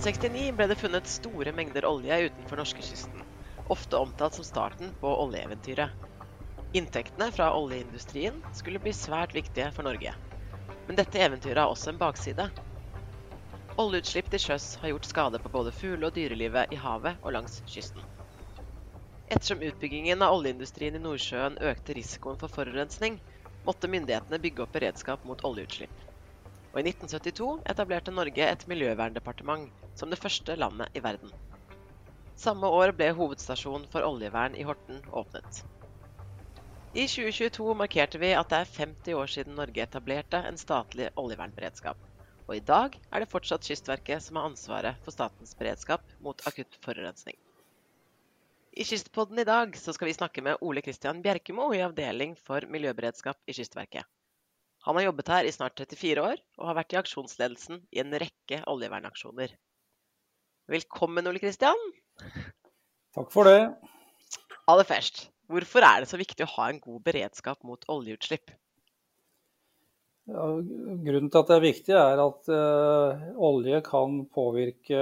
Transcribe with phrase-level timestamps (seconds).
[0.00, 3.20] 1969 ble det funnet store mengder olje utenfor norskekysten,
[3.74, 5.92] ofte omtalt som starten på oljeeventyret.
[6.72, 10.14] Inntektene fra oljeindustrien skulle bli svært viktige for Norge.
[10.88, 12.48] Men dette eventyret har også en bakside.
[13.76, 17.60] Oljeutslipp til sjøs har gjort skade på både fugle- og dyrelivet i havet og langs
[17.68, 18.00] kysten.
[19.28, 23.20] Ettersom utbyggingen av oljeindustrien i Nordsjøen økte risikoen for forurensning,
[23.68, 25.92] måtte myndighetene bygge opp beredskap mot oljeutslipp.
[26.70, 31.32] Og i 1972 etablerte Norge et miljøverndepartement som det første landet i verden.
[32.38, 35.64] Samme år ble hovedstasjonen for oljevern i Horten åpnet.
[36.94, 41.98] I 2022 markerte vi at det er 50 år siden Norge etablerte en statlig oljevernberedskap.
[42.48, 46.78] Og i dag er det fortsatt Kystverket som har ansvaret for statens beredskap mot akutt
[46.82, 47.36] forurensning.
[48.74, 53.38] I Kystpodden i dag skal vi snakke med Ole Kristian Bjerkemo i avdeling for miljøberedskap
[53.46, 54.06] i Kystverket.
[54.86, 58.14] Han har jobbet her i snart 34 år, og har vært i aksjonsledelsen i en
[58.22, 59.52] rekke oljevernaksjoner.
[60.70, 61.90] Velkommen, Ole Kristian.
[63.16, 63.68] Takk for det.
[64.70, 68.52] Aller først, Hvorfor er det så viktig å ha en god beredskap mot oljeutslipp?
[70.30, 75.00] Ja, grunnen til at det er viktig, er at uh, olje kan påvirke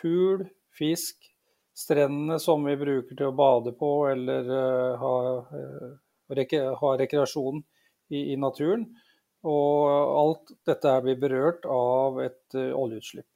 [0.00, 0.42] fugl,
[0.74, 1.28] fisk,
[1.76, 5.14] strendene som vi bruker til å bade på eller uh, ha,
[5.54, 5.94] uh,
[6.34, 7.62] reke, ha, rekreasjon
[8.10, 8.88] i, i, naturen.
[9.44, 13.28] Og alt dette blir berørt av et oljeutslipp.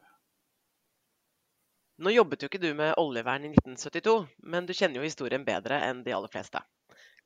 [2.00, 4.14] Nå jobbet jo ikke du med oljevern i 1972,
[4.48, 6.62] men du kjenner jo historien bedre enn de aller fleste.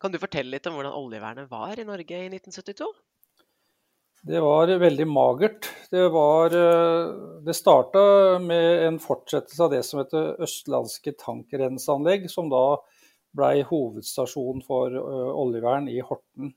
[0.02, 2.88] Kan du fortelle litt om hvordan oljevernet var i Norge i 1972?
[4.24, 5.68] Det var veldig magert.
[5.92, 7.12] Det, var, eh,
[7.44, 8.02] det starta
[8.40, 12.64] med en fortsettelse av det som heter Østlandske tankrenseanlegg, som da
[13.36, 16.54] blei hovedstasjon for eh, oljevern i Horten.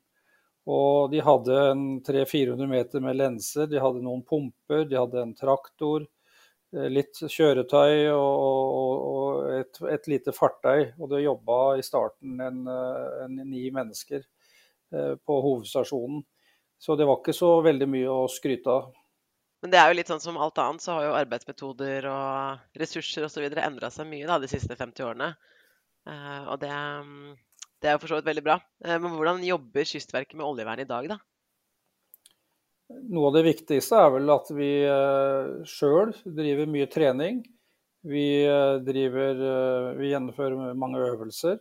[0.67, 1.57] Og de hadde
[2.03, 6.03] 300-400 meter med lenser, de hadde noen pumper, de hadde en traktor.
[6.75, 8.41] Eh, litt kjøretøy og,
[9.07, 10.89] og et, et, lite fartøy.
[10.99, 16.25] Og det jobba i starten en, eh, en, ni mennesker eh, på hovedstasjonen.
[16.77, 18.91] Så det var ikke så veldig mye å skryte av.
[19.63, 23.25] Men det er jo litt sånn som alt annet, så har jo arbeidsmetoder og ressurser
[23.25, 23.47] osv.
[23.57, 25.31] endra seg mye da, de siste 50 årene.
[26.07, 26.69] Og det,
[27.81, 28.59] det er jo for så vidt veldig bra.
[28.85, 31.19] Men hvordan jobber Kystverket med oljevern i dag, da?
[32.87, 37.41] Noe av det viktigste er vel at vi eh, sjøl driver mye trening.
[38.07, 41.57] Vi, eh, driver, eh, vi gjennomfører mange øvelser.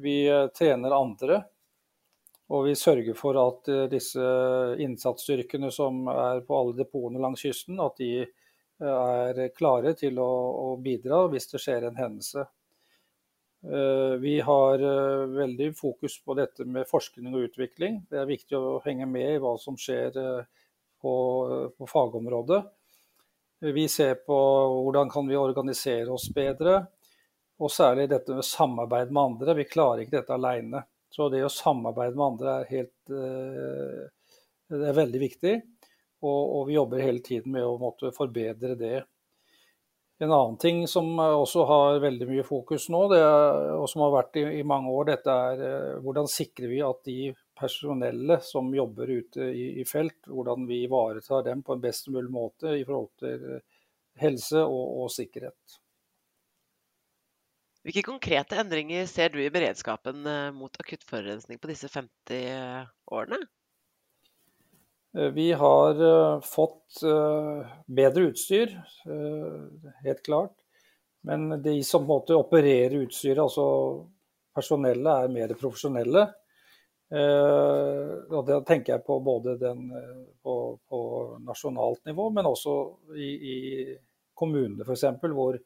[0.00, 0.16] Vi
[0.56, 1.42] trener andre.
[2.50, 4.22] Og vi sørger for at disse
[4.82, 8.24] innsatsstyrkene som er på alle depotene langs kysten, at de
[8.82, 10.30] er klare til å,
[10.64, 12.46] å bidra hvis det skjer en hendelse.
[13.62, 18.00] Eh, vi har eh, veldig fokus på dette med forskning og utvikling.
[18.08, 20.62] Det er viktig å henge med i hva som skjer eh,
[21.00, 21.14] på,
[21.76, 22.62] på fagområdet.
[23.60, 24.36] Vi ser på
[24.86, 26.78] hvordan kan vi organisere oss bedre,
[27.60, 29.56] og særlig dette med samarbeid med andre.
[29.58, 30.80] Vi klarer ikke dette alene.
[31.12, 33.12] Så det å samarbeide med andre er, helt,
[34.72, 35.52] er veldig viktig.
[36.22, 39.02] Og, og, vi jobber hele tiden med å måtte forbedre det.
[40.20, 44.36] En annen ting som også har veldig mye fokus nå, er, og som har vært
[44.36, 49.08] i, i, mange år, dette er eh, hvordan sikrer vi at de personellet som jobber
[49.08, 53.08] ute i, i, felt, hvordan vi ivaretar dem på en best mulig måte i forhold
[53.22, 53.62] til eh,
[54.20, 55.78] helse og, og sikkerhet.
[57.88, 63.40] Hvilke konkrete endringer ser du i beredskapen eh, mot akutt forurensning på disse 50 årene?
[65.16, 68.76] Eh, vi har uh, fått uh, bedre utstyr,
[70.04, 70.54] helt klart.
[71.20, 74.06] Men de som måtte operere utstyret, altså
[74.56, 76.22] personellet, er mer profesjonelle.
[77.10, 79.82] og Da tenker jeg på både den,
[80.42, 80.54] på,
[80.88, 81.00] på
[81.44, 82.76] nasjonalt nivå, men også
[83.20, 83.56] i, i
[84.32, 85.58] kommunene f.eks., hvor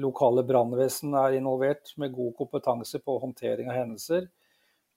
[0.00, 4.30] lokale brannvesen er involvert med god kompetanse på håndtering av hendelser.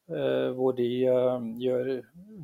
[0.07, 1.89] Eh, hvor de eh, gjør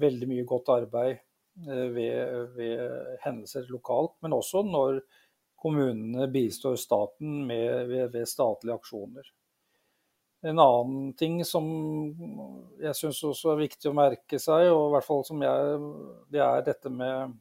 [0.01, 4.99] veldig mye godt arbeid eh, ved, ved hendelser lokalt, men også når
[5.63, 9.31] kommunene bistår staten med, ved, ved, statlige aksjoner.
[10.43, 11.69] En annen ting som
[12.83, 15.79] jeg syns også er viktig å merke seg, og i hvert fall som jeg,
[16.35, 17.37] det er dette med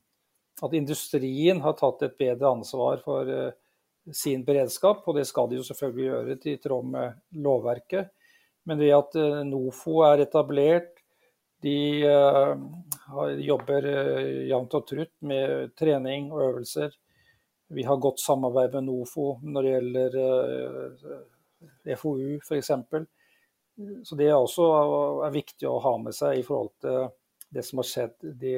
[0.63, 3.27] at industrien har tatt et bedre ansvar for
[4.15, 8.15] sin beredskap, og det skal de jo selvfølgelig gjøre i tråd med lovverket.
[8.69, 10.99] Men det at eh, NOFO er etablert,
[11.63, 12.59] de uh,
[13.39, 16.95] jobber uh, jevnt og trutt med trening og øvelser.
[17.73, 20.17] Vi har godt samarbeid med NOFO når det gjelder
[22.01, 22.73] FoU f.eks.
[24.03, 24.67] Så det er også
[25.25, 27.07] er viktig å ha med seg i forhold til
[27.55, 28.19] det som har skjedd.
[28.43, 28.53] De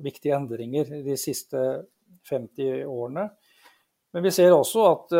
[0.00, 1.60] viktige endringer de siste
[2.30, 3.26] 50 årene.
[4.14, 5.14] Men vi ser også at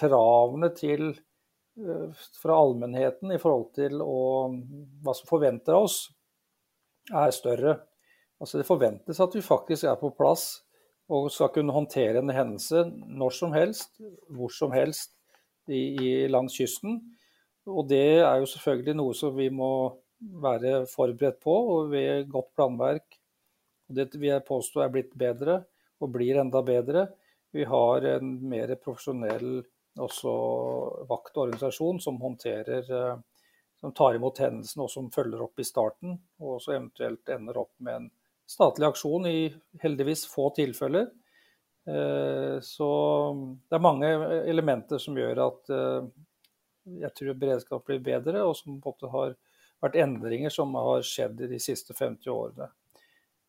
[0.00, 1.12] kravene til,
[2.42, 4.48] fra allmennheten i forhold til å,
[5.04, 5.98] hva som forventer av oss,
[7.08, 7.76] er større.
[8.38, 10.60] Altså Det forventes at vi faktisk er på plass
[11.08, 13.94] og skal kunne håndtere en hendelse når som helst,
[14.28, 15.14] hvor som helst
[15.68, 17.00] i, i, langs kysten.
[17.68, 19.72] Og det er jo selvfølgelig noe som vi må
[20.42, 23.18] være forberedt på og ved godt planverk.
[23.88, 25.62] Det vil jeg påstå er blitt bedre
[25.98, 27.08] og blir enda bedre.
[27.54, 29.62] Vi har en mer profesjonell
[29.96, 30.32] også
[31.08, 33.18] vaktorganisasjon som håndterer eh,
[33.80, 37.74] som tar imot hendelsen og som følger opp i starten, og så eventuelt ender opp
[37.78, 38.08] med en
[38.48, 39.40] statlig aksjon i
[39.82, 41.10] heldigvis få tilfeller.
[41.88, 42.88] Eh, så
[43.68, 44.10] det er mange
[44.50, 46.08] elementer som gjør at eh,
[47.04, 48.80] jeg tror beredskap blir bedre, og som
[49.12, 49.36] har
[49.78, 52.70] vært endringer som har skjedd i de siste 50 årene.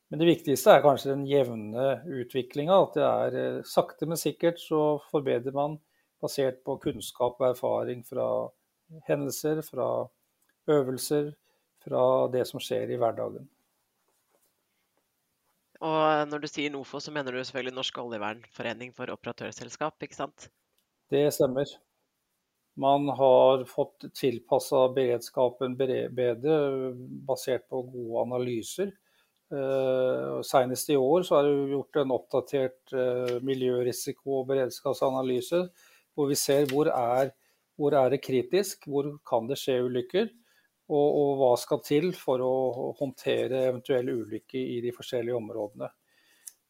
[0.09, 2.75] Men det viktigste er kanskje den jevne utviklinga.
[2.81, 5.77] At det er sakte, men sikkert så forbedrer man
[6.21, 8.27] basert på kunnskap og erfaring fra
[9.07, 9.89] hendelser, fra
[10.69, 11.31] øvelser,
[11.83, 13.47] fra det som skjer i hverdagen.
[15.79, 20.49] Og når du sier NOFO, så mener du selvfølgelig Norsk oljevernforening for operatørselskap, ikke sant?
[21.09, 21.69] Det stemmer.
[22.79, 26.57] Man har fått tilpassa beredskapen bedre
[27.27, 28.91] basert på gode analyser.
[29.49, 35.63] Uh, Senest i år så er det gjort en oppdatert uh, miljørisiko- og beredskapsanalyse,
[36.19, 37.31] hvor vi ser hvor er,
[37.79, 40.27] hvor er det kritisk, hvor kan det skje ulykker,
[40.89, 42.53] og, og, hva skal til for å
[42.97, 45.87] håndtere eventuelle ulykker i de forskjellige områdene.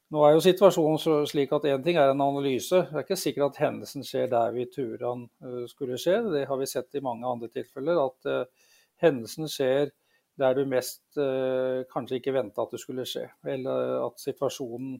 [0.09, 2.81] Nå er jo situasjonen slik at Én ting er en analyse.
[2.89, 6.17] Det er ikke sikkert at hendelsen skjer der vi turer han eh, skulle skje.
[6.33, 8.01] Det har vi sett i mange andre tilfeller.
[8.01, 8.73] At uh,
[9.05, 9.93] hendelsen skjer
[10.41, 13.27] der du mest uh, kanskje ikke venta at det skulle skje.
[13.53, 14.97] Eller at situasjonen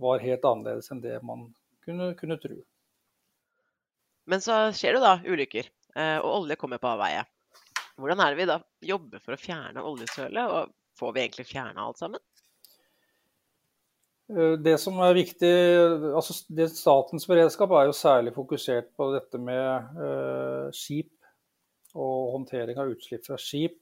[0.00, 1.50] var helt annerledes enn det man
[1.84, 2.56] kunne, kunne tro.
[4.30, 5.66] Men så skjer det da ulykker,
[6.22, 7.24] og olje kommer på avveie.
[7.98, 11.84] Hvordan er det vi da jobber for å fjerne oljesølet, og får vi egentlig fjerna
[11.84, 12.22] alt sammen?
[14.30, 15.52] Eh, det som er viktig,
[16.14, 16.36] altså
[16.70, 21.16] Statens beredskap er jo særlig fokusert på dette med uh, skip
[21.98, 23.80] og håndtering av utslipp fra skip.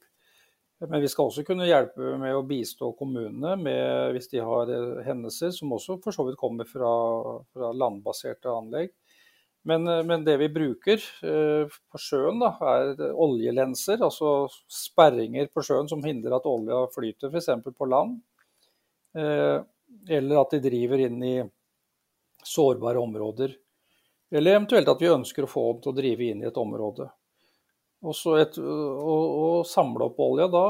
[0.78, 5.02] Men vi skal også kunne hjelpe med å bistå kommunene med, hvis de har eh,
[5.04, 6.92] hendelser, som også for så vidt kommer fra,
[7.52, 8.94] fra landbaserte anlegg.
[9.62, 15.64] Men, eh, men, det vi bruker eh, på sjøen, da, er oljelenser, altså sperringer på
[15.66, 17.50] sjøen som hindrer at olja flyter f.eks.
[17.76, 18.18] på land.
[19.18, 19.58] Eh,
[20.08, 21.36] eller at de driver inn i
[22.44, 23.56] sårbare områder.
[24.30, 27.08] Eller eventuelt at vi ønsker å få dem til å drive inn i et område.
[27.98, 30.66] Og, et, og, og samle opp olja da,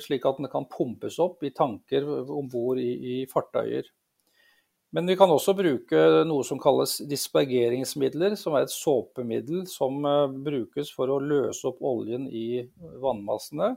[0.00, 3.90] slik at den kan pumpes opp i tanker om bord i, i fartøyer.
[4.90, 10.32] Men vi kan også bruke noe som kalles dispergeringsmidler, som er et såpemiddel som eh,
[10.50, 12.64] brukes for å løse opp oljen i
[12.98, 13.76] vannmassene.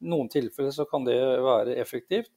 [0.00, 2.32] I noen tilfeller så kan det være effektivt,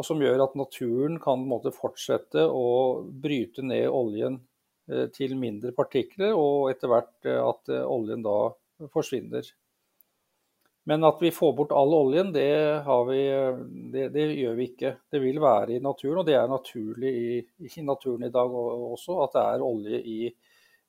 [0.00, 4.40] og som gjør at naturen kan måte, fortsette å bryte ned oljen
[4.88, 8.38] eh, til mindre partikler, og etter hvert eh, at oljen da
[8.96, 9.44] forsvinner.
[10.84, 12.48] Men at vi får bort all oljen, det,
[13.06, 13.18] vi,
[13.92, 14.96] det, det, gjør vi ikke.
[15.10, 17.36] Det vil være i naturen, og det er naturlig i,
[17.68, 20.16] i naturen i dag også at det er olje i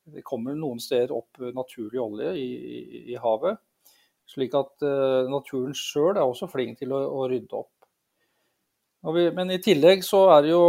[0.04, 3.62] Det kommer noen steder opp naturlig olje i, i, i havet.
[4.28, 7.72] Slik at uh, naturen sjøl er også flink til å, å rydde opp.
[9.14, 10.66] Vi, men i tillegg så er det jo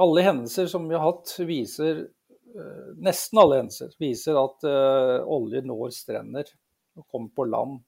[0.00, 5.62] Alle hendelser som vi har hatt, viser uh, Nesten alle hendelser viser at uh, olje
[5.64, 6.48] når strender
[6.96, 7.78] og kommer på land.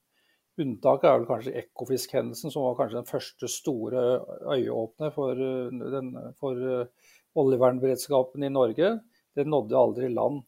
[0.59, 4.03] Unntaket er vel kanskje Ekofisk-hendelsen, som var kanskje den første store
[4.57, 6.59] øyeåpner for, den, for
[7.39, 8.97] oljevernberedskapen i Norge.
[9.35, 10.41] Det nådde aldri land.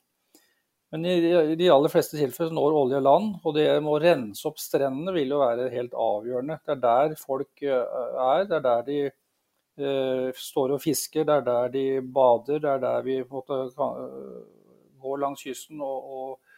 [0.92, 4.58] Men i de aller fleste tilfeller når olje land, og det med å rense opp
[4.60, 6.58] strendene vil jo være helt avgjørende.
[6.66, 11.46] Det er der folk er, det er der de eh, står og fisker, det er
[11.48, 13.62] der de bader, det er der vi måtte,
[15.00, 16.58] går langs kysten og, og,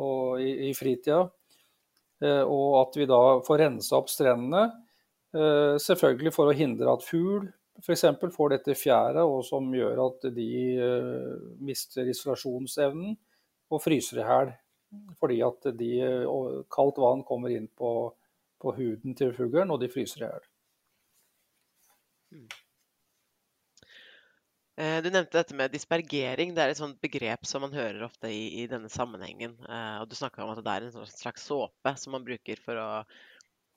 [0.00, 1.26] og i, i fritida.
[2.24, 4.64] Eh, og at vi da får rensa opp strendene.
[5.34, 7.48] Eh, selvfølgelig for å hindre at fugl
[7.82, 8.04] f.eks.
[8.36, 11.32] får dette fjæret, og som gjør at de eh,
[11.64, 13.16] mister isolasjonsevnen
[13.74, 14.52] og fryser i hæl.
[15.18, 15.90] Fordi at de,
[16.70, 18.12] kaldt vann kommer inn på,
[18.62, 20.44] på huden til fuglen, og de fryser i hjel.
[24.74, 26.54] Eh, du nevnte dette med dispergering.
[26.54, 29.54] Det er et sånt begrep som man hører ofte i, i denne sammenhengen.
[29.68, 32.80] Eh, og du snakka om at det er en slags såpe som man bruker for
[32.82, 32.88] å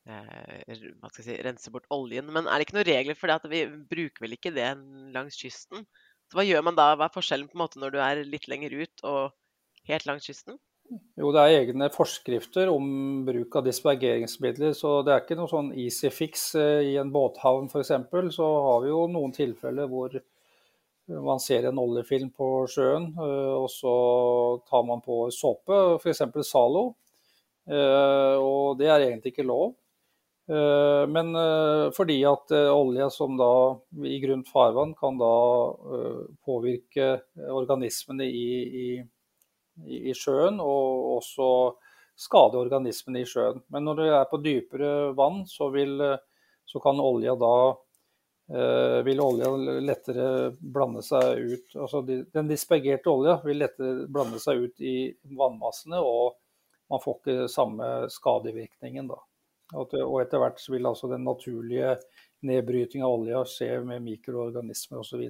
[0.09, 0.77] eh,
[1.21, 2.31] si, rense bort oljen.
[2.33, 4.71] Men er det ikke noen regler for det at vi bruker vel ikke det
[5.13, 5.85] langs kysten?
[6.27, 6.95] Så hva gjør man da?
[6.97, 9.37] Hva er forskjellen på en måte når du er litt lenger ut og
[9.87, 10.57] helt langs kysten?
[11.19, 12.87] Jo, det er egne forskrifter om
[13.27, 14.73] bruk av dispergeringsmidler.
[14.73, 16.49] Så det er ikke noe sånn easy fix.
[16.57, 17.93] Eh, I en båthavn f.eks.
[18.33, 20.17] så har vi jo noen tilfeller hvor
[21.07, 23.95] man ser en oljefilm på sjøen, eh, og så
[24.69, 26.23] tar man på såpe, f.eks.
[26.47, 26.87] Zalo.
[27.67, 29.75] Eh, og det er egentlig ikke lov.
[30.47, 31.35] Men
[31.91, 33.49] fordi at olje som da
[34.07, 35.31] i grunt farvann kan da
[36.47, 37.07] påvirke
[37.51, 38.85] organismene i, i
[39.85, 41.49] i, sjøen, og også
[42.17, 43.61] skade organismene i sjøen.
[43.73, 45.99] Men når det er på dypere vann, så, vil,
[46.65, 47.77] så kan olja da eh,
[48.47, 49.49] vil olja
[49.83, 54.93] lettere blande seg ut altså Den dispergerte olja vil lettere blande seg ut i
[55.35, 56.37] vannmassene, og
[56.87, 59.09] man får ikke samme skadevirkningen.
[59.11, 59.19] da.
[59.75, 61.97] Og etter hvert vil altså den naturlige
[62.47, 65.25] nedbryting av olja skje med mikroorganismer osv.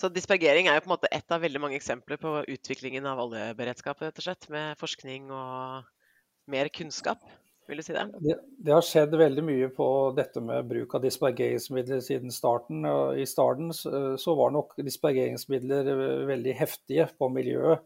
[0.00, 3.20] Så dispergering er jo på en måte ett av veldig mange eksempler på utviklingen av
[3.28, 5.86] oljeberedskap, rett og slett, med forskning og
[6.50, 7.22] mer kunnskap.
[7.68, 8.04] Vil du si det?
[8.20, 8.36] det?
[8.58, 8.72] det?
[8.74, 12.84] har skjedd veldig mye på dette med bruk av dispergeringsmidler siden starten.
[13.16, 15.88] I starten så var nok dispergeringsmidler
[16.28, 17.84] veldig heftige på miljøet.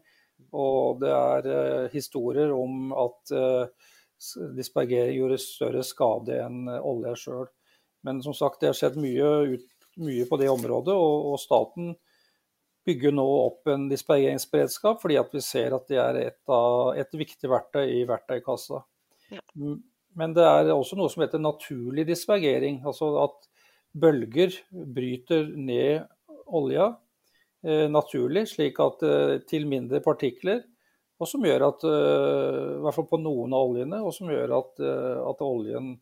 [0.55, 3.89] Og det er eh, historier om at eh,
[4.55, 7.49] dispergering gjorde større skade enn olje sjøl.
[8.07, 9.67] Men som sagt, det har skjedd mye ut
[9.99, 10.95] mye på det området.
[10.95, 11.93] Og, og staten
[12.87, 17.19] bygger nå opp en dispergeringsberedskap fordi at vi ser at det er et, av, et
[17.21, 18.81] viktig verktøy i verktøykassa.
[19.29, 19.43] Ja.
[20.17, 22.81] Men det er også noe som heter naturlig dispergering.
[22.87, 23.45] Altså at
[23.99, 26.07] bølger bryter ned
[26.49, 26.91] olja
[27.65, 30.63] eh, naturlig, slik at eh, til mindre partikler.
[31.19, 34.55] Og som gjør at, eh, i hvert fall på noen av oljene, og som gjør
[34.59, 35.97] at, eh, at oljen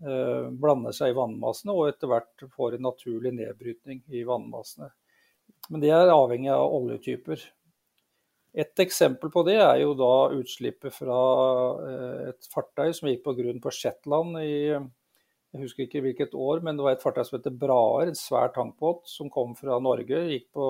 [0.00, 4.86] blander seg i vannmassene og etter hvert får en naturlig nedbrytning i vannmassene.
[5.68, 7.42] Men det er avhengig av oljetyper.
[8.54, 11.18] Et eksempel på det er jo da utslippet fra
[11.86, 14.54] eh, et fartøy som gikk på grunn på Shetland i
[15.50, 18.52] jeg husker ikke hvilket år, men det var et fartøy som heter Braer, en svær
[18.54, 20.20] tankbåt som kom fra Norge.
[20.30, 20.66] Gikk på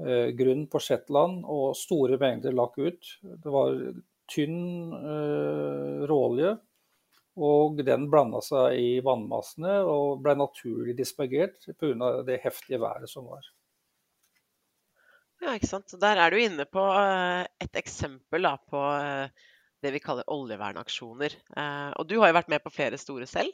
[0.00, 3.10] eh, grunn på Shetland, og store mengder lakk ut.
[3.20, 3.76] Det var
[4.32, 6.54] tynn eh, råolje
[7.34, 12.22] og den blanda seg i vannmassene og ble naturlig dispergert pga.
[12.22, 13.42] det heftige været som var.
[15.44, 15.92] Ja, ikke sant.
[16.00, 19.44] Der er du inne på eh, et eksempel da, på eh,
[19.84, 21.36] det vi kaller oljevernaksjoner.
[21.52, 23.52] Eh, og du har jo vært med på flere store selv.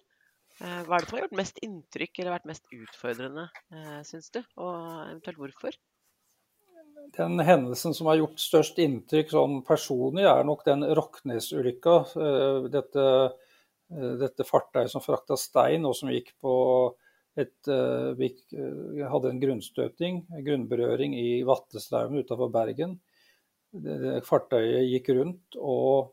[0.61, 3.47] Hva er det som har gjort mest inntrykk eller vært mest utfordrende,
[4.04, 4.42] syns du?
[4.61, 4.75] Og
[5.06, 5.78] eventuelt hvorfor?
[7.16, 11.94] Den hendelsen som har gjort størst inntrykk sånn personlig, er nok den Roknes-ulykka.
[12.76, 13.06] Dette
[14.20, 16.52] dette fartøyet som frakta stein, og som gikk på
[17.38, 22.99] et uh, hadde en grunnstøting, en grunnberøring i Vatlestraumen utenfor Bergen.
[24.26, 26.10] Fartøyet gikk rundt, og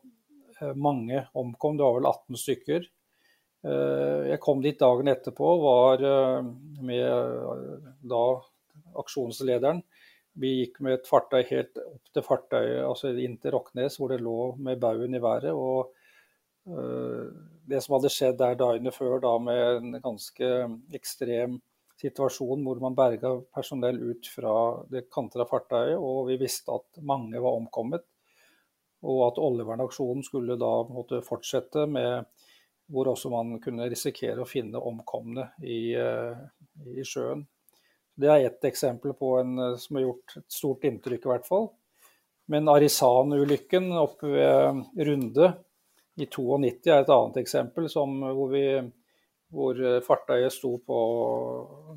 [0.60, 1.78] uh, mange omkom.
[1.78, 2.88] Det var vel 18 stykker.
[3.58, 6.02] Jeg kom dit dagen etterpå, var
[6.86, 7.48] med
[8.06, 8.20] da
[9.02, 9.80] aksjonslederen.
[10.38, 14.20] Vi gikk med et fartøy helt opp til fartøyet, altså inn til Rocknes, hvor det
[14.22, 15.50] lå med baugen i været.
[15.50, 15.90] og
[17.68, 20.50] det som hadde skjedd der dagene før, da med en ganske
[20.96, 21.58] ekstrem
[21.98, 24.52] situasjon hvor man berga personell ut fra
[24.90, 28.04] det kantra fartøyet, og vi visste at mange var omkommet.
[29.06, 32.26] Og at oljevernaksjonen skulle da måtte fortsette med
[32.88, 36.38] hvor også man kunne risikere å finne omkomne i, eh,
[36.96, 37.44] i sjøen.
[38.18, 41.46] Det er ett eksempel på en eh, som har gjort et stort inntrykk, i hvert
[41.46, 41.68] fall.
[42.48, 45.50] Men Arisan-ulykken oppe ved Runde
[46.18, 48.64] i 92 er et annet eksempel som, hvor, vi,
[49.54, 51.02] hvor, fartøyet sto på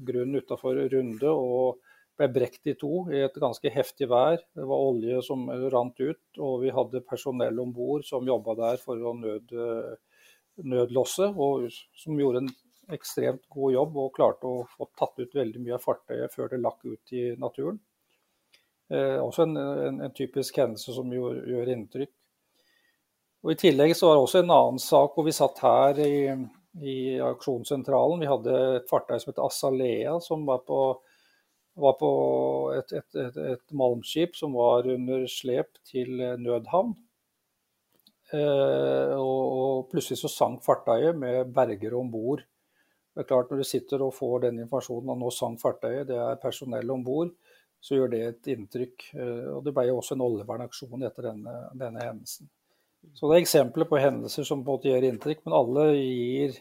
[0.08, 1.82] grunn utafor Runde og
[2.20, 4.42] ble brekt i to i et ganske heftig vær.
[4.54, 8.82] Det var olje som rant ut, og vi hadde personell om bord som jobba der
[8.84, 9.56] for å nød,
[10.62, 12.52] nødlosse, og som gjorde en
[12.92, 16.62] ekstremt god jobb og klarte å få tatt ut veldig mye av fartøyet før det
[16.62, 17.80] lakk ut i naturen.
[18.92, 22.12] Eh, også en, en, en, typisk hendelse som gjør, gjør inntrykk.
[23.42, 26.18] Og I tillegg så var det også en annen sak hvor vi satt her i,
[26.86, 28.22] i aksjonssentralen.
[28.22, 30.82] Vi hadde et fartøy som het Assalea, som var på,
[31.82, 32.12] var på
[32.78, 36.94] et, et, et, et, malmskip som var under slep til nødhavn.
[38.32, 42.46] Eh, og, og, plutselig så sank fartøyet med bergere om bord.
[43.12, 46.16] Det er klart Når du sitter og får den informasjonen at nå sank fartøyet, det
[46.16, 47.34] er personell om bord,
[47.82, 49.12] så gjør det et inntrykk.
[49.18, 52.54] Eh, og Det ble jo også en oljevernaksjon etter denne, denne hendelsen.
[53.18, 56.58] Så det er eksempler på hendelser som på en måte gjør inntrykk, men alle gir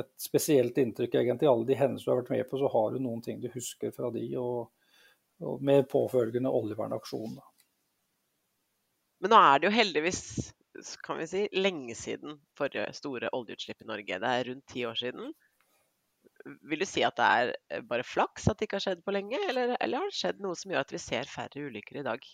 [0.00, 1.48] et spesielt inntrykk egentlig.
[1.50, 3.94] Alle de hendelser du har vært med på, så har du noen ting du husker
[3.96, 4.68] fra de, og,
[5.42, 7.38] og med påfølgende oljevernaksjon.
[9.24, 10.22] Men nå er det jo heldigvis
[11.06, 14.18] kan vi si, lenge siden forrige store oljeutslipp i Norge.
[14.20, 15.30] Det er rundt ti år siden.
[16.68, 19.40] Vil du si at det er bare flaks at det ikke har skjedd på lenge,
[19.48, 22.28] eller, eller har det skjedd noe som gjør at vi ser færre ulykker i dag?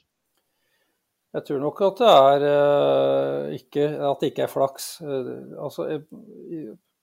[1.32, 4.88] Jeg tror nok at det er uh, ikke, at det ikke er flaks.
[5.00, 5.86] Uh, altså,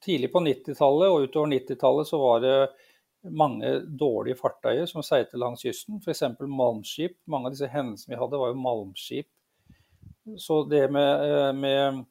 [0.05, 2.59] tidlig på 90-tallet og utover 90-tallet så var det
[3.35, 5.97] mange dårlige fartøyer som seilte langs kysten.
[5.97, 6.23] F.eks.
[6.45, 7.17] malmskip.
[7.25, 9.29] Mange av disse hendelsene vi hadde, var jo malmskip.
[10.37, 12.05] Så det med, uh, med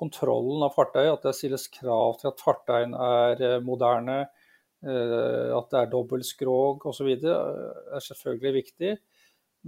[0.00, 4.22] kontrollen av fartøyet, at det stilles krav til at fartøyene er moderne,
[4.80, 8.94] at det er dobbelt skrog osv., er selvfølgelig viktig.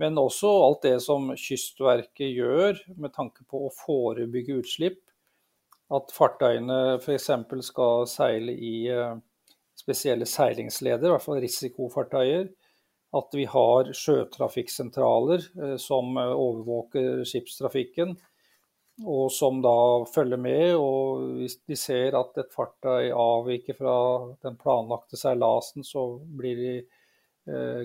[0.00, 5.02] Men også alt det som Kystverket gjør med tanke på å forebygge utslipp.
[5.92, 7.28] At fartøyene f.eks.
[7.68, 9.18] skal seile i eh,
[9.76, 12.48] spesielle seilingsleder, i hvert fall risikofartøyer.
[13.12, 18.16] At vi har sjøtrafikksentraler eh, som eh, overvåker skipstrafikken,
[19.04, 19.76] og som da
[20.14, 20.72] følger med.
[20.80, 23.98] Og hvis de ser at et fartøy avviker fra
[24.46, 26.74] den planlagte seilasen, så blir de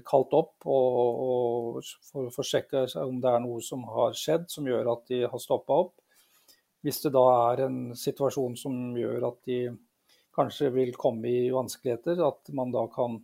[0.05, 4.45] kalt opp og, og for, for å sjekke om det er noe som har skjedd
[4.53, 5.95] som gjør at de har stoppa opp.
[6.85, 9.61] Hvis det da er en situasjon som gjør at de
[10.37, 13.17] kanskje vil komme i vanskeligheter, at man da kan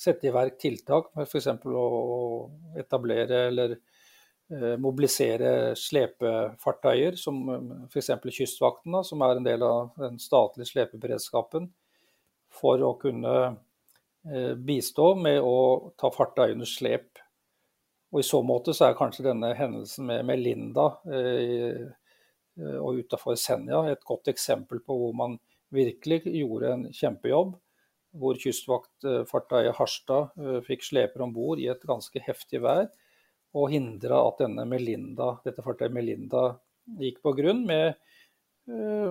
[0.00, 1.50] sette i verk tiltak med f.eks.
[1.68, 1.84] å
[2.80, 7.44] etablere eller eh, mobilisere slepefartøyer, som
[7.90, 8.10] f.eks.
[8.24, 11.68] Kystvakten, da, som er en del av den statlige slepeberedskapen,
[12.54, 13.63] for å kunne Eh,
[14.56, 17.18] bistå med å ta farta under slep.
[18.14, 23.34] Og I så måte så er kanskje denne hendelsen med Melinda eh, eh, og utafor
[23.34, 25.34] Senja et godt eksempel på hvor man
[25.74, 27.56] virkelig gjorde en kjempejobb.
[28.14, 30.36] Hvor kystvaktfartøyet Harstad
[30.68, 32.86] fikk sleper om bord i et ganske heftig vær.
[33.58, 36.44] Og hindra at denne Melinda, dette fartøyet Melinda
[37.00, 37.98] gikk på grunn, med,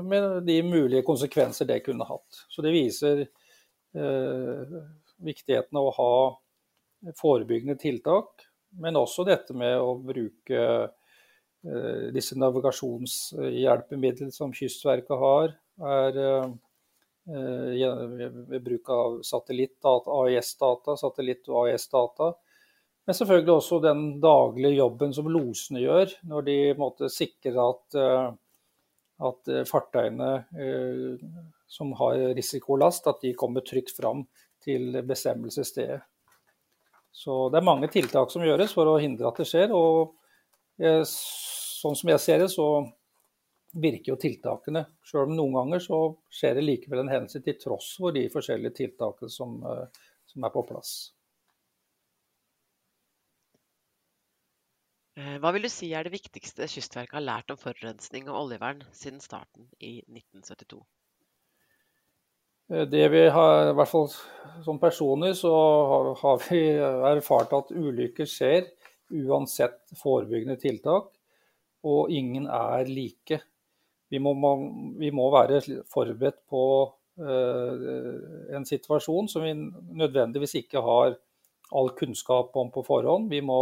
[0.08, 2.46] med de mulige konsekvenser det kunne hatt.
[2.48, 3.26] Så det viser
[5.22, 6.14] viktigheten av å ha
[7.20, 8.46] forebyggende tiltak,
[8.80, 16.48] men også dette med å bruke eh, disse navigasjonshjelpemidlene som Kystverket har, er eh,
[17.24, 22.34] ved bruk av satellittdata, AIS-data, satellitt- og AIS-data.
[23.08, 28.32] Men selvfølgelig også den daglige jobben som losene gjør, når de måtte sikre at, eh,
[29.24, 30.32] at fartøyene
[31.70, 34.26] som har risikolast, at de kommer trygt fram
[34.64, 36.02] til bestemmelsesstedet.
[37.14, 39.74] Så det er mange tiltak som gjøres for å hindre at det skjer.
[39.78, 40.16] Og
[40.82, 42.68] jeg, sånn som jeg ser det, så
[43.74, 44.86] virker jo tiltakene.
[45.06, 46.00] Selv om noen ganger så
[46.34, 50.54] skjer det likevel en hendelse til tross for de forskjellige tiltakene som, eh, som er
[50.54, 50.96] på plass.
[55.14, 58.82] Eh, hva vil du si er det viktigste Kystverket har lært om forurensning og oljevern
[58.98, 60.82] siden starten i 1972?
[62.72, 64.10] Eh, det vi har, i hvert fall
[64.64, 65.54] som personer, så
[66.22, 68.70] har, vi erfart at ulykker skjer
[69.14, 71.12] uansett forebyggende tiltak,
[71.84, 73.42] og ingen er like.
[74.10, 74.34] Vi må,
[75.00, 76.64] vi må være forberedt på
[77.20, 77.86] uh,
[78.54, 81.16] en situasjon som vi nødvendigvis ikke har
[81.74, 83.28] all kunnskap om på forhånd.
[83.34, 83.58] Vi må,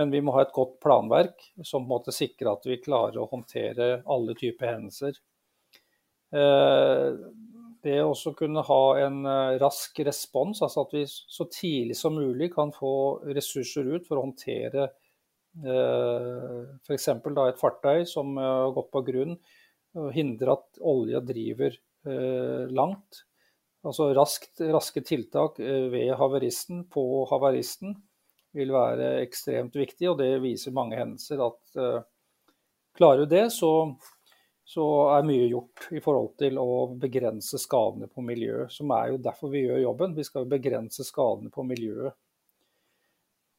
[0.00, 4.00] men vi må ha et godt planverk som måte sikrer at vi klarer å håndtere
[4.08, 5.20] alle typer hendelser.
[7.86, 12.50] Det å kunne ha en eh, rask respons, altså at vi så tidlig som mulig
[12.54, 12.94] kan få
[13.36, 14.88] ressurser ut for å håndtere
[15.62, 17.08] eh, f.eks.
[17.12, 19.36] et fartøy som eh, har gått på grunn,
[19.96, 21.78] og hindre at olja driver
[22.70, 23.22] langt.
[23.82, 27.96] Altså raskt, raske tiltak ved havaristen, på havaristen,
[28.54, 31.80] vil være ekstremt viktig, og det viser mange hendelser at
[33.00, 33.72] klarer du det, så
[34.66, 38.72] så er mye gjort i forhold til å begrense skadene på miljøet.
[38.74, 40.16] Som er jo derfor vi gjør jobben.
[40.16, 42.16] Vi skal jo begrense skadene på miljøet.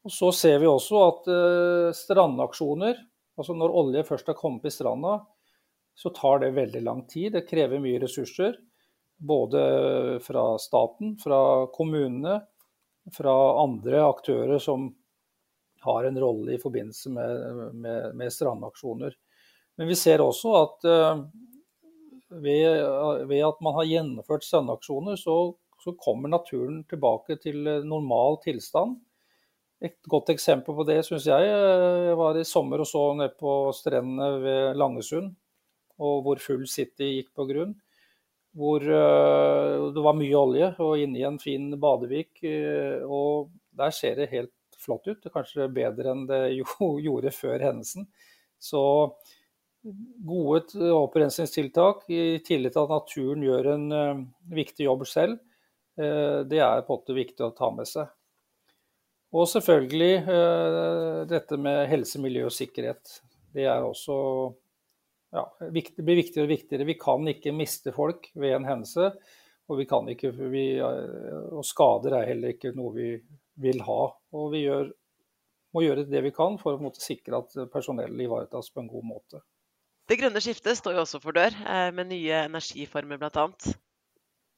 [0.04, 3.00] Og Så ser vi også at eh, strandaksjoner,
[3.40, 5.18] altså når olje først har kommet i stranda,
[5.98, 7.32] så tar det veldig lang tid.
[7.38, 8.60] Det krever mye ressurser.
[9.18, 9.62] Både
[10.22, 11.40] fra staten, fra
[11.74, 12.42] kommunene,
[13.16, 14.92] fra andre aktører som
[15.88, 19.16] har en rolle i forbindelse med, med, med strandaksjoner.
[19.78, 21.24] Men vi ser også at eh,
[22.44, 28.98] ved, ved at man har gjennomført strandaksjoner, så, så, kommer naturen tilbake til normal tilstand.
[29.78, 33.38] Et godt eksempel på det syns jeg jeg eh, var i sommer og så ned
[33.38, 35.36] på strendene ved Langesund,
[36.02, 37.78] og hvor Full City gikk på grunn.
[38.58, 42.40] hvor det var mye olje, og inne i en fin badevik.
[43.06, 45.28] Og der ser det helt flott ut.
[45.34, 46.40] Kanskje bedre enn det
[47.06, 48.08] gjorde før hendelsen.
[48.58, 48.82] Så
[50.28, 53.86] gode opprensningstiltak i tillit til at naturen gjør en
[54.52, 55.38] viktig jobb selv,
[55.98, 58.10] det er på en måte viktig å ta med seg.
[59.36, 63.18] Og selvfølgelig eh, dette med helse, miljø og sikkerhet.
[63.54, 64.16] Det er også
[65.36, 66.88] ja, viktig, blir viktigere og viktigere.
[66.88, 69.12] Vi kan ikke miste folk ved en hendelse.
[69.68, 73.10] Og, ikke, vi, og skader er heller ikke noe vi
[73.60, 74.00] vil ha.
[74.40, 74.94] Og vi gjør,
[75.76, 79.44] må gjøre det vi kan for å sikre at personellet ivaretas på en god måte.
[80.08, 83.48] Det grønne skiftet står jo også for dør, eh, med nye energiformer bl.a.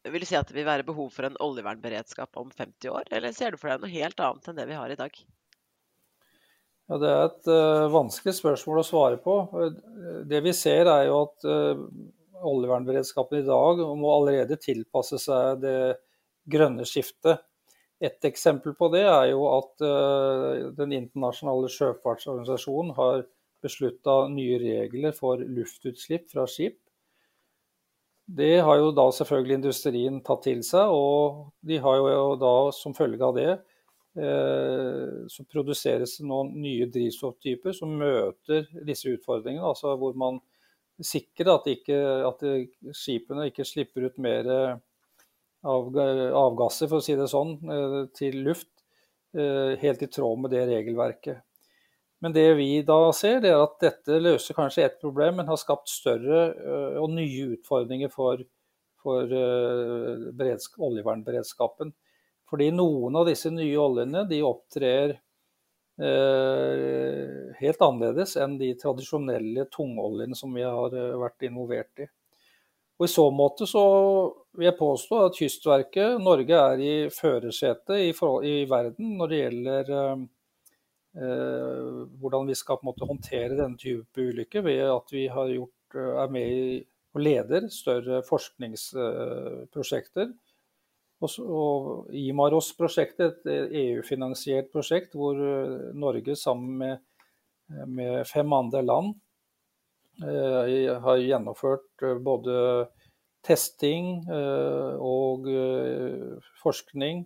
[0.09, 3.33] Vil du si at det vil være behov for en oljevernberedskap om 50 år, eller
[3.35, 5.17] ser du for deg noe helt annet enn det vi har i dag?
[6.89, 9.35] Ja, Det er et uh, vanskelig spørsmål å svare på.
[10.29, 11.83] Det vi ser er jo at uh,
[12.49, 15.79] oljevernberedskapen i dag må allerede tilpasse seg det
[16.49, 17.43] grønne skiftet.
[17.99, 23.25] Et eksempel på det er jo at uh, Den internasjonale sjøfartsorganisasjonen har
[23.63, 26.77] beslutta nye regler for luftutslipp fra skip.
[28.29, 32.93] Det har jo da selvfølgelig industrien tatt til seg, og de har jo da som
[32.93, 39.65] følge av det eh, så produseres det noen nye drivstofftyper som møter disse utfordringene.
[39.65, 40.37] Altså hvor man
[41.01, 42.45] sikrer at, ikke, at
[42.93, 44.51] skipene ikke slipper ut mer
[45.63, 48.71] av, avgasser, for å si det sånn, eh, til luft.
[49.37, 51.43] Eh, helt i tråd med det regelverket.
[52.19, 55.59] Men det vi da ser, det er at dette løser kanskje ett problem, men har
[55.59, 58.41] skapt større øh, og nye utfordringer for,
[58.99, 61.93] for øh, oljevernberedskapen.
[62.49, 65.13] Fordi noen av disse nye oljene de opptrer
[66.01, 72.09] eh, helt annerledes enn de tradisjonelle tungoljene som vi har vært involvert i.
[72.99, 73.85] Og I så måte så
[74.57, 79.93] vil jeg påstå at Kystverket, Norge er i førersetet i, i, verden når det gjelder
[79.93, 80.25] Eh,
[81.19, 86.23] hvordan vi skal på en måte håndtere denne type ulykker ved at vi gjort, eh,
[86.23, 90.27] er med i, og leder større forskningsprosjekter.
[91.19, 96.97] Og, IMAROS-prosjektet, et EU-finansiert prosjekt hvor eh, Norge sammen med,
[97.87, 99.13] med fem andre land
[100.23, 102.87] eh, har gjennomført både
[103.45, 107.25] testing eh, og eh, forskning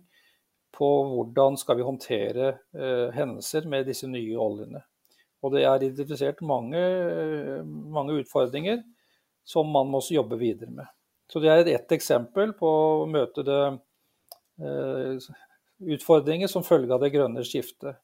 [0.74, 4.82] på hvordan skal vi håndtere eh, hendelser med disse nye oljene.
[5.44, 6.80] Og det er identifisert mange,
[7.64, 8.80] mange, utfordringer
[9.44, 10.88] som man må jobbe videre med.
[11.28, 13.60] Så det er ett eksempel på å møte det,
[14.64, 15.28] eh,
[15.94, 18.00] utfordringer som følge av det grønne skiftet.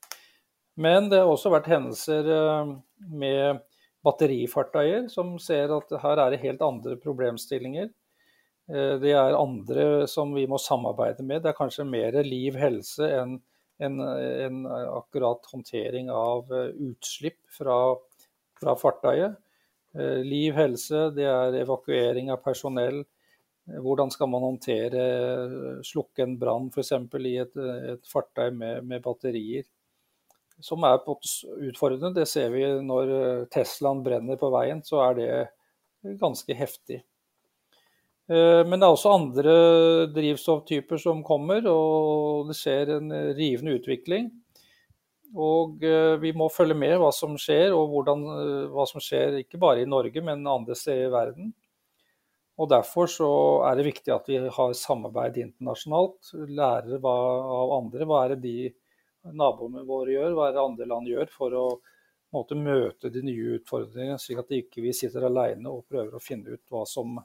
[0.80, 2.74] Men det har også vært hendelser eh,
[3.09, 3.64] med
[4.04, 7.90] batterifartøyer som ser at her er det helt andre problemstillinger.
[8.70, 11.42] Eh, det er andre som vi må samarbeide med.
[11.42, 13.38] Det er kanskje mer liv, helse enn
[13.80, 17.78] en, en akkurat håndtering av eh, utslipp fra,
[18.61, 19.38] fra fartøyet.
[19.96, 23.02] Eh, liv, helse, det er evakuering av personell.
[23.70, 25.02] Hvordan skal man håndtere,
[25.87, 26.94] slukke en brann f.eks.
[27.20, 27.59] i et,
[27.92, 29.66] et fartøy med, med, batterier.
[30.61, 32.14] Som er utfordrende.
[32.16, 33.12] Det ser vi når
[33.52, 35.30] Teslaen brenner på veien, så er det
[36.18, 36.98] ganske heftig.
[38.30, 39.54] Eh, men det er også andre
[40.14, 44.30] drivstofftyper som kommer, og det skjer en rivende utvikling.
[45.34, 49.40] Og eh, vi må følge med hva som skjer, og hvordan, eh, hva som skjer
[49.42, 51.50] ikke bare i Norge, men andre steder i verden.
[52.60, 53.30] Og Derfor så
[53.70, 56.34] er det viktig at vi har samarbeid internasjonalt.
[56.50, 57.14] Lærer hva,
[57.56, 58.04] av andre.
[58.04, 61.64] Hva er det de naboene våre gjør, hva er det andre land gjør for å
[62.34, 66.56] måte, møte de nye utfordringene, slik at vi ikke sitter alene og prøver å finne
[66.56, 67.18] ut hva som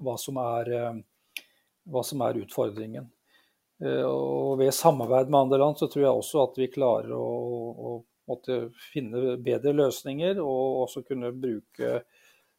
[0.00, 1.42] hva som er, eh,
[1.90, 3.08] hva som er utfordringen.
[3.84, 7.26] Eh, og ved samarbeid med andre land så tror jeg også at vi klarer å,
[7.90, 7.98] å
[8.92, 12.00] finne bedre løsninger, og også kunne bruke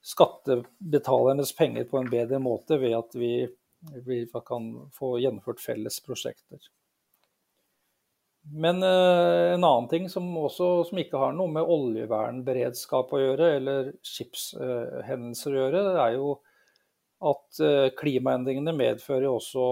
[0.02, 3.48] skattebetalernes penger på en bedre måte ved at vi,
[4.08, 6.60] vi kan få gjennomført felles prosjekter.
[8.42, 13.50] Men eh, en annen ting som, også, som ikke har noe med oljevernberedskap å gjøre,
[13.60, 16.32] eller skipshendelser å gjøre, det er jo
[17.22, 19.64] at eh, klimaendringene medfører også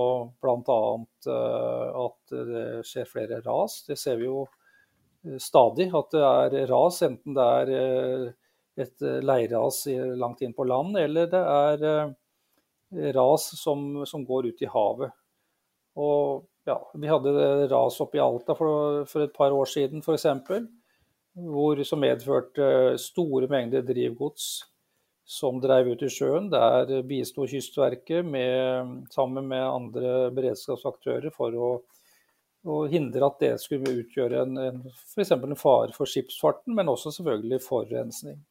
[0.41, 0.79] bl.a.
[1.33, 3.81] Eh, at det skjer flere ras.
[3.87, 4.43] Det ser vi jo
[5.25, 7.71] eh, stadig, at det er ras, enten det er
[8.79, 9.81] et leirras
[10.15, 15.11] langt inn på land, eller det er ras som, som går ut i havet.
[15.99, 20.29] Og ja, Vi hadde ras oppe i Alta for, for et par år siden f.eks.,
[21.89, 22.69] som medførte
[23.01, 24.47] store mengder drivgods
[25.29, 26.47] som dreiv ut i sjøen.
[26.49, 31.69] Der bisto Kystverket med, sammen med andre beredskapsaktører for å,
[32.65, 34.79] å, hindre at det skulle utgjøre en, en,
[35.13, 35.35] f.eks.
[35.37, 38.41] en fare for skipsfarten, men også selvfølgelig forurensning.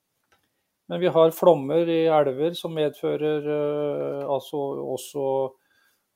[0.89, 4.63] Men vi har flommer i elver som medfører uh, altså
[4.95, 5.27] også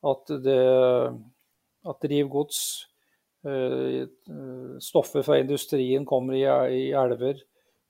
[0.09, 0.61] at, det,
[1.91, 2.61] at drivgods,
[3.43, 4.07] uh,
[4.81, 6.47] stoffer fra industrien kommer i,
[6.79, 7.43] i elver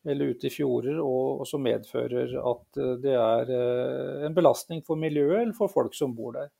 [0.06, 4.84] eller ute i fjorder, og, og som medfører at eh, det er eh, en belastning
[4.86, 6.52] for miljøet eller for folk som bor der.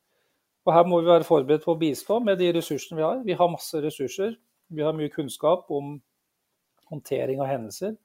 [0.64, 3.20] Og Her må vi være forberedt på å bistå med de ressursene vi har.
[3.26, 4.32] Vi har masse ressurser.
[4.72, 5.98] Vi har mye kunnskap om
[6.88, 7.98] håndtering av hendelser.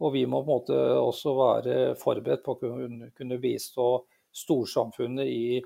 [0.00, 3.90] Og vi må på en måte også være forberedt på å kunne, bistå
[4.32, 5.60] storsamfunnet i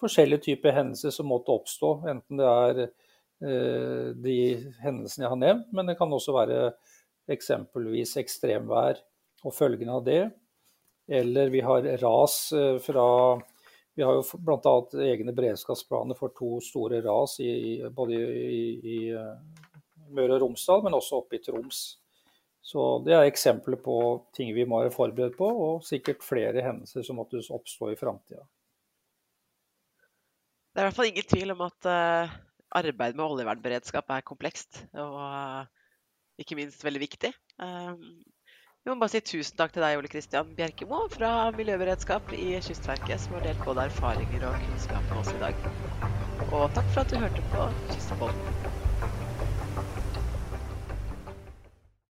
[0.00, 1.94] forskjellige typer hendelser som måtte oppstå.
[2.12, 4.38] Enten det er eh, de
[4.84, 6.60] hendelsene jeg har nevnt, men det kan også være
[7.30, 9.00] eksempelvis ekstremvær
[9.46, 10.22] og følgene av det.
[11.10, 13.06] Eller vi har ras eh, fra
[13.94, 14.74] Vi har jo bl.a.
[15.02, 19.64] egne beredskapsplaner for to store ras i, både i, i eh,
[20.14, 21.82] Møre og Romsdal, men også oppe i Troms.
[22.62, 23.96] Så Det er eksempler på
[24.36, 28.44] ting vi må være forberedt på, og sikkert flere hendelser som måtte oppstå i framtida.
[30.70, 32.34] Det er i hvert fall ingen tvil om at uh,
[32.78, 34.84] arbeid med oljevernberedskap er komplekst.
[34.94, 35.16] Og
[36.40, 37.30] ikke minst veldig viktig.
[37.62, 38.04] Ehm,
[38.80, 43.20] vi må bare si tusen takk til deg, Ole Kristian Bjerkemo fra Miljøberedskap i Kystverket,
[43.20, 45.60] som har delt både erfaringer og kunnskap med oss i dag.
[46.50, 48.40] Og takk for at du hørte på Kystpodden.